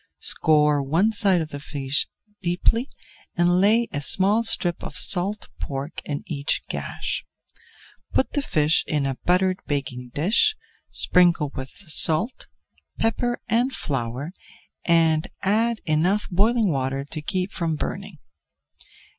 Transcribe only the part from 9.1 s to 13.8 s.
buttered baking dish, sprinkle with salt, pepper, and